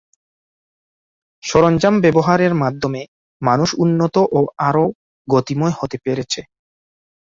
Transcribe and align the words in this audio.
সরঞ্জাম 1.43 1.95
ব্যবহারের 2.03 2.53
মাধ্যমে 2.63 3.01
মানুষ 3.41 3.69
উন্নত 3.83 4.15
ও 4.31 4.39
আরও 4.67 4.85
গতিময় 5.27 5.73
হতে 5.79 5.97
পেরেছে। 6.05 6.41